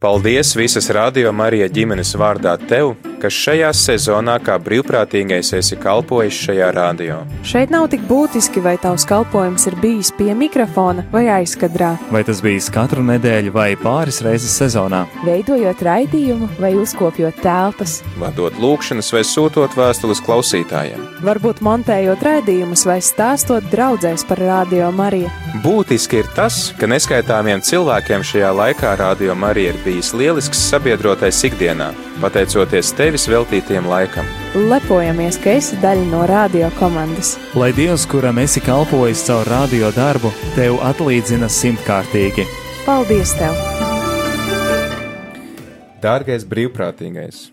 [0.00, 6.70] Paldies visas Radio Marija ģimenes vārdā tev, kas šajā sezonā kā brīvprātīgais esi kalpojis šajā
[6.76, 7.20] radio.
[7.46, 11.92] Šeit nav tik būtiski, vai tavs kalpojums ir bijis pie mikrofona vai aizkadrā.
[12.12, 15.04] Vai tas bijis katru nedēļu vai pāris reizes sezonā?
[15.26, 18.00] Veidojot raidījumu vai uzkopjot telpas.
[18.20, 21.06] Vadot lūkšanas vai sūtot vēstules klausītājiem.
[21.26, 25.28] Varbūt montējot raidījumus vai stāstot draudzēs par Radio Mariju.
[25.64, 31.90] Būtiski ir tas, ka neskaitāmiem cilvēkiem šajā laikā Radio Marija ir bijis lielisks sabiedrotais ikdienā,
[32.22, 34.26] pateicoties tevis veltītiem laikam.
[34.54, 37.36] Lepojamies, ka esi daļa no radio komandas.
[37.58, 42.46] Lai Dievs, kuram esi kalpojis caur radio darbu, tev atlīdzina simtkārtīgi.
[42.86, 43.56] Paldies tev!
[46.00, 47.48] Dārgais brīvprātīgais!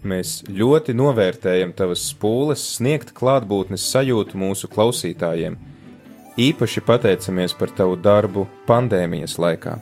[0.00, 5.58] Mēs ļoti novērtējam tavas spūles sniegt klātbūtnes sajūtu mūsu klausītājiem.
[6.40, 9.76] Īpaši pateicamies par tavu darbu pandēmijas laikā.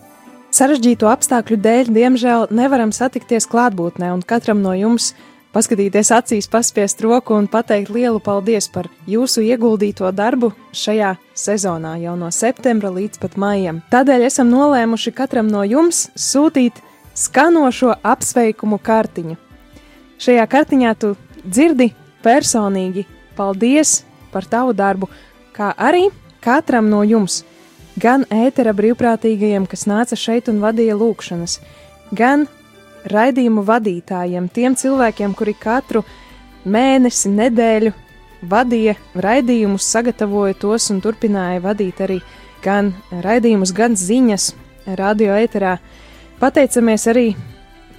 [0.48, 5.10] Sarežģīto apstākļu dēļ, diemžēl, nevaram satikties klātbūtnē, un katram no jums
[5.52, 12.14] paskatīties acīs, paspiest roku un pateikt lielu paldies par jūsu ieguldīto darbu šajā sezonā, jau
[12.16, 13.82] no septembra līdz pat maijam.
[13.92, 16.80] Tādēļ esam nolēmuši katram no jums sūtīt
[17.12, 19.36] skanošo apsveikumu kartiņu.
[20.18, 21.12] Šajā kartiņā tu
[21.44, 21.90] dzirdi
[22.24, 23.04] personīgi
[23.36, 23.98] paldies
[24.32, 25.12] par tavu darbu,
[25.52, 26.08] kā arī
[26.40, 27.42] katram no jums,
[27.98, 31.58] gan ētera brīvprātīgajiem, kas nāca šeit un vadīja lūkšanas,
[32.14, 32.46] gan
[33.08, 36.04] raidījumu vadītājiem, tiem cilvēkiem, kuri katru
[36.68, 37.92] mēnesi, nedēļu
[38.48, 42.20] vadīja raidījumus, sagatavoja tos un turpināja vadīt arī
[42.62, 44.52] gan raidījumus, gan ziņas
[44.98, 45.78] radio ēterā.
[46.38, 47.28] Pateicamies arī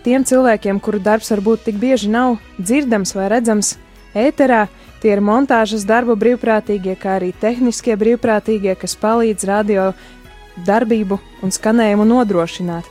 [0.06, 3.76] tiem cilvēkiem, kuru darbs varbūt tik bieži nav dzirdams vai redzams
[4.16, 4.68] ēterā.
[5.00, 9.92] Tie ir montāžas darbu brīvprātīgie, kā arī tehniskie brīvprātīgie, kas palīdz radio
[10.68, 12.88] darbību un skanējumu nodrošināt.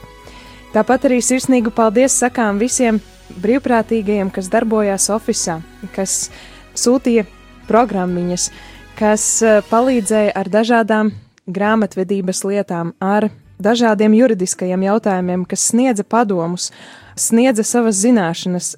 [0.72, 3.02] Tāpat arī sirsnīgu paldies sakām visiem
[3.44, 5.60] brīvprātīgajiem, kas darbojās oficiālā,
[5.92, 6.30] kas
[6.76, 7.26] sūtīja
[7.68, 8.48] programmiņas,
[8.96, 11.12] kas eh, palīdzēja ar dažādām
[11.48, 13.28] grāmatvedības lietām, ar
[13.60, 16.70] dažādiem juridiskajiem jautājumiem, kas sniedza padomus,
[17.18, 18.74] sniedza savas zināšanas,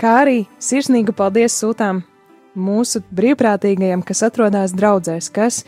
[0.00, 2.02] kā arī sirsnīgu paldies sūtām
[2.56, 5.62] mūsu brīvprātīgajiem, kas atrodas draudzēs, kas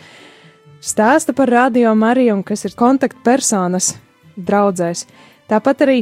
[0.84, 3.94] stāsta par radio Mariju un kas ir kontaktpersonas
[4.36, 5.06] draudzēs.
[5.48, 5.98] Tāpat arī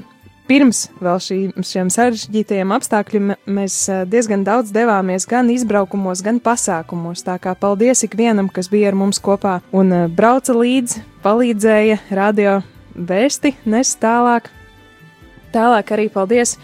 [0.46, 3.78] pirms vēl šī, šiem sarežģītajiem apstākļiem mēs
[4.10, 7.24] diezgan daudz devāmies gan izbraukumos, gan pasākumos.
[7.26, 12.60] Tā kā paldies ikvienam, kas bija ar mums kopā un brauca līdzi, palīdzēja radio
[12.96, 14.50] vēsti, nes tālāk.
[15.54, 16.56] Tālāk arī paldies,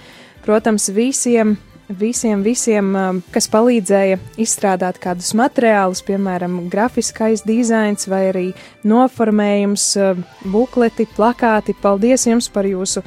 [0.44, 1.56] protams, visiem,
[1.88, 2.92] visiem, visiem,
[3.32, 8.46] kas palīdzēja izstrādāt kādus materiālus, piemēram, grafiskais dizains vai arī
[8.84, 9.86] noformējums,
[10.52, 11.76] bukleti, plakāti.
[11.82, 13.04] Paldies jums par jūsu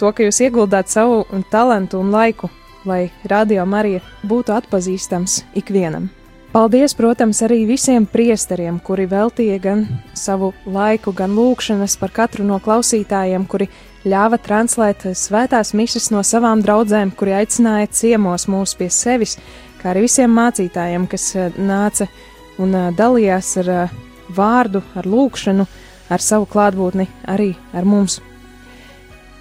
[0.00, 2.50] to, ka jūs ieguldāt savu talantu un laiku,
[2.84, 6.10] lai radio Marija būtu atpazīstams ikvienam.
[6.54, 9.80] Paldies, protams, arī visiem priesteriem, kuri veltīja gan
[10.14, 13.66] savu laiku, gan lūkšanas par katru no klausītājiem, kuri
[14.06, 19.34] ļāva translēt svētās mises no savām draudzēm, kuri aicināja ciemos mūs pie sevis,
[19.82, 21.26] kā arī visiem mācītājiem, kas
[21.58, 22.06] nāca
[22.62, 23.74] un dalījās ar
[24.38, 25.66] vārdu, ar lūkšanu,
[26.06, 28.20] ar savu klātbūtni arī ar mums.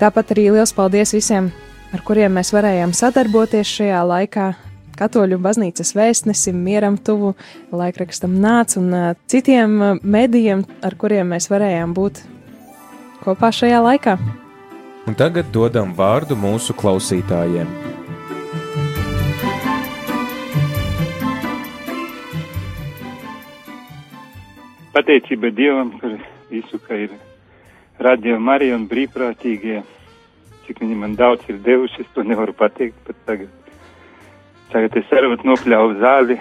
[0.01, 1.53] Tāpat arī liels paldies visiem,
[1.93, 4.53] ar kuriem mēs varējām sadarboties šajā laikā,
[4.93, 7.33] Katoļu baznīcas vēstnesim, mieram tuvu,
[7.73, 8.93] laikrakstam nāc un
[9.31, 12.21] citiem medijiem, ar kuriem mēs varējām būt
[13.23, 14.17] kopā šajā laikā.
[15.09, 17.67] Un tagad dodam vārdu mūsu klausītājiem.
[24.93, 26.19] Pateicība Dievam par
[26.51, 27.17] visu, ka ir
[27.97, 29.81] radio Marija un brīvprātīgie,
[30.67, 33.62] cik viņi man daudz ir devuši, es to nevaru pateikt pat tagad.
[34.71, 36.39] Tagad es arī nopļauju zāli.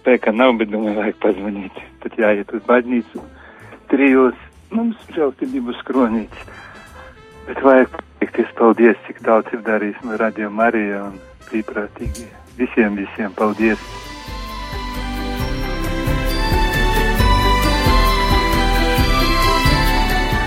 [0.00, 1.78] Spēka nav, bet domāju, vajag pazvanīt.
[2.02, 3.22] Tad jāiet uz baznīcu.
[3.92, 4.40] Trijos
[4.74, 6.48] mums žēlstības kronītes.
[7.44, 12.26] Bet vajag pateikties paldies, cik daudz ir darījis no radio Marija un brīvprātīgi.
[12.58, 13.80] Visiem, visiem paldies!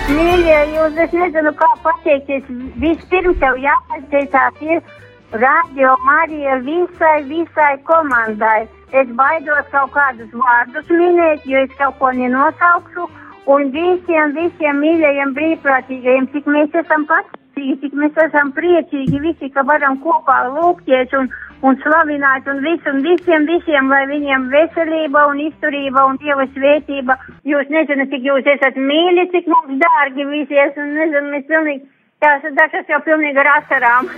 [0.08, 2.48] Mīļie, jūs es nezinu, kā pateikties.
[2.82, 4.82] Vispirms jau jāpateicās ir
[5.32, 8.68] Radio Marija visai, visai komandai.
[8.92, 13.08] Es baidos kaut kādus vārdus minēt, jo es kaut ko nenosaukšu.
[13.52, 19.64] Un visiem, visiem mīļajiem brīvprātīgajiem, cik mēs esam pateicīgi, cik mēs esam priecīgi visi, ka
[19.68, 21.28] varam kopā lūgties un,
[21.64, 27.16] un slavināt un visu, un visiem, visiem, lai viņiem veselība un izturība un Dieva svētība.
[27.48, 31.84] Jūs nezināt, cik jūs esat mīļi, cik mums dārgi visi esam, nezinu, mēs pilnīgi
[32.18, 34.08] Jā, dažas jau pilnīgi ar asarām.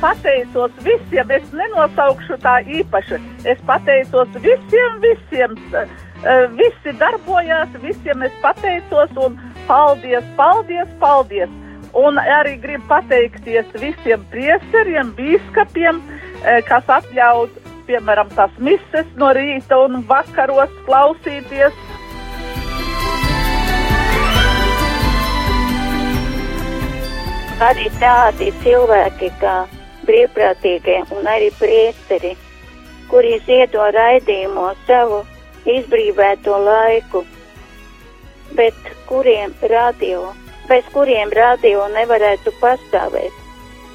[0.00, 3.18] Pateicos visiem, es nenosaukšu tā īpaši.
[3.48, 5.56] Es pateicos visiem, visiem.
[6.24, 9.36] Uh, visi darbojās, visiem es pateicos un
[9.68, 11.52] paldies, paldies, paldies.
[11.94, 19.78] Un arī gribu pateikties visiem priesteriem, bīskapiem, uh, kas atļaut, piemēram, tās mises no rīta
[19.84, 21.76] un vakaros klausīties.
[27.64, 29.62] Arī tādi cilvēki, kā
[30.08, 32.34] brīvprātīgie un arī priesteri,
[33.10, 35.22] kuri ziedo raidījumu savu
[35.68, 37.24] izbrīvēto laiku,
[38.58, 40.32] bet kuriem radio,
[40.68, 43.40] bez kuriem radio nevarētu pastāvēt.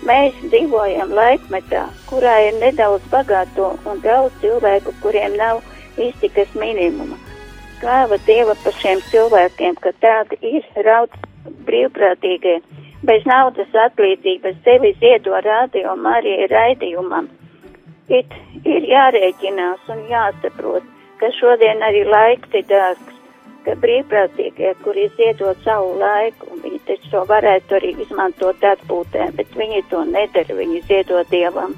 [0.08, 5.60] Mēs dzīvojam laikmetā, kurā ir nedaudz bagāto un daudz cilvēku, kuriem nav
[6.00, 7.18] iztikas minimuma.
[7.80, 11.20] Slāva Dieva par šiem cilvēkiem, ka tādi ir raudz
[11.68, 12.58] brīvprātīgie
[13.10, 17.30] bez naudas atlīdzības sevi ziedo radio Marija raidījumam.
[18.10, 18.34] It
[18.66, 20.86] ir jārēķinās un jāsaprot,
[21.22, 23.16] ka šodien arī laiks ir dārgs,
[23.66, 29.84] ka brīvprātīgie, kuri ziedot savu laiku, viņi taču to varētu arī izmantot atpūtē, bet viņi
[29.90, 31.74] to nedara, viņi ziedo Dievam.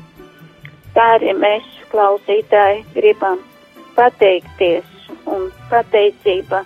[0.96, 3.40] Tā arī mēs, klausītāji, gribam
[3.96, 6.66] pateikties un pateicība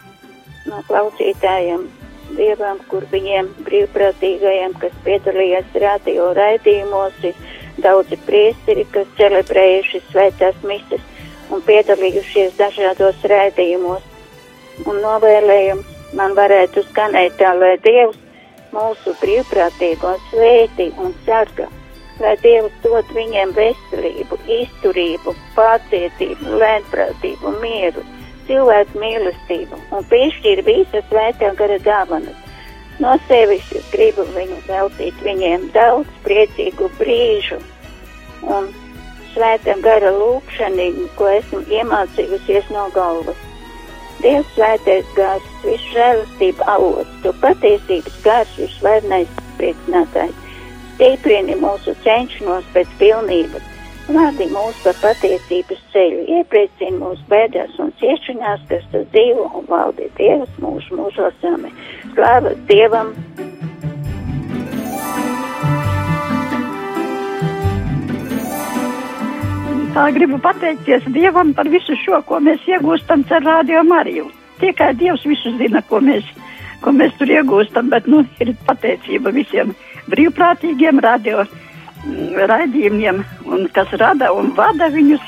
[0.70, 1.86] no klausītājiem
[2.34, 7.38] Dievam, kur viņiem brīvprātīgajiem, kas piedalījās radio raidījumos, ir
[7.84, 11.04] daudzi priesteri, kas celebrējuši svētās misas
[11.54, 14.04] un piedalījušies dažādos raidījumos.
[14.90, 18.20] Un novēlējums man varētu skanēt tā, lai Dievs
[18.76, 21.70] mūsu brīvprātīgo svētī un sarga,
[22.20, 28.04] lai Dievs dod viņiem veselību, izturību, pacietību, lēnprātību, mieru
[28.48, 32.42] cilvēku mīlestību un piešķir visas svētā gara dāvanas.
[33.04, 37.60] No sevis gribu viņu veltīt viņiem daudz priecīgu brīžu
[38.56, 38.70] un
[39.34, 43.44] svētā gara lūkšanu, ko esmu iemācījusies no galvas.
[44.24, 50.44] Dievs svētais gars, visu žēlastību avots, tu patiesības gars, visvarenais priecinātājs,
[50.96, 53.75] stiprini mūsu cenšanos pēc pilnības
[54.06, 60.12] Vādi mūs pa patiesības ceļu, iepriecina mūs bēdās un ciešanās, kas tas dzīvo un valdi
[60.20, 61.74] Dievs mūsu mūžos amen.
[62.12, 63.10] Slāva Dievam!
[69.98, 74.30] Tā gribu pateikties Dievam par visu šo, ko mēs iegūstam ar Radio Mariju.
[74.62, 76.30] Tikai Dievs visu zina, ko mēs,
[76.86, 79.74] ko mēs tur iegūstam, bet nu ir pateicība visiem
[80.14, 81.50] brīvprātīgiem radio
[82.50, 85.24] raidījumiem, un kas rada un vada viņus.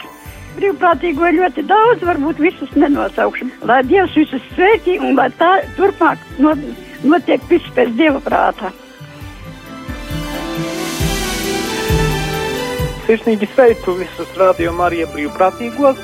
[0.57, 3.45] Brīvprātīgo ļoti daudz, varbūt visus nenosaukšu.
[3.69, 6.61] Lai Dievs visus sveiki un lai tā turpmāk not,
[7.05, 8.71] notiek viss pēc Dieva prāta.
[13.05, 16.01] Sirsnīgi sveicu visus rādījumu arī brīvprātīgos,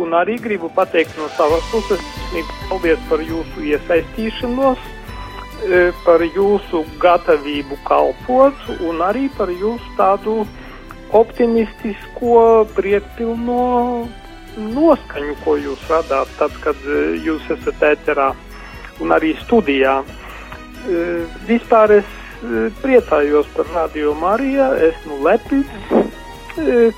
[0.00, 2.06] un arī gribu pateikt no savas puses,
[2.70, 4.99] paldies par jūsu iesaistīšanos
[6.04, 10.40] par jūsu gatavību kalpot un arī par jūsu tādu
[11.12, 14.06] optimistisko, priekpilno
[14.56, 18.30] noskaņu, ko jūs radāt tad, kad e, jūs esat ēterā
[19.02, 20.00] un arī studijā.
[20.00, 21.04] E,
[21.48, 22.16] vispār es
[22.80, 25.68] priecājos par Radio Mariju, esmu lepns,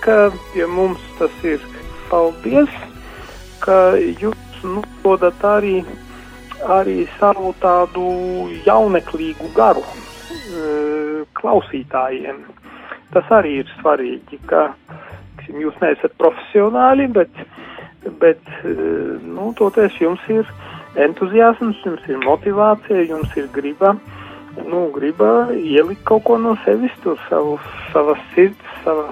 [0.04, 1.62] ka pie mums tas ir.
[2.12, 2.70] Paldies,
[3.64, 5.80] ka jūs nododat arī
[6.68, 8.06] arī savu tādu
[8.66, 12.42] jauneklīgu garu e, klausītājiem.
[13.12, 14.70] Tas arī ir svarīgi, ka
[15.48, 17.42] jūs neesat profesionāļi, bet,
[18.22, 18.74] bet e,
[19.26, 20.48] nu, toties jums ir
[21.02, 23.94] entuziasms, jums ir motivācija, jums ir griba,
[24.62, 27.58] nu, griba ielikt kaut ko no sevis, tur savu,
[27.92, 29.10] savas sirds, sava,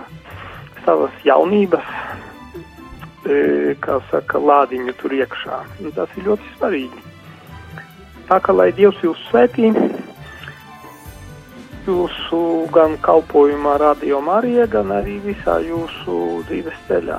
[0.84, 1.94] savas jaunības,
[3.26, 5.62] e, kā saka, lādiņu tur iekšā.
[5.96, 7.09] Tas ir ļoti svarīgi.
[8.30, 9.72] Tā kā lai Dievs jūs svētī,
[11.90, 12.40] jūsu
[12.74, 17.18] gan kalpojumā, radio Marija, gan arī visā jūsu dzīves ceļā.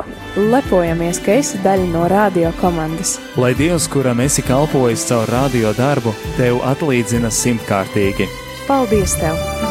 [0.53, 3.17] Lepojamies, ka esi daļa no radio komandas.
[3.41, 8.29] Lai Dievs, kuram esi kalpojis caur radio darbu, tev atlīdzina simtkārtīgi.
[8.69, 9.70] Paldies tev!